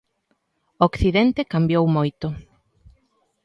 Occidente 0.87 1.41
cambiou 1.53 1.85
moito. 1.95 2.27